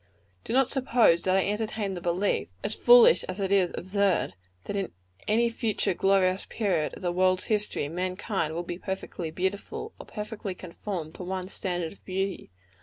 [0.43, 4.31] Do not suppose that I entertain the belief, as foolish as it is absorb,
[4.63, 4.91] that in
[5.27, 10.55] any future glorious period of the world's history, mankind will be perfectly beautiful, or perfectly
[10.55, 12.49] conformed to one standard of beauty.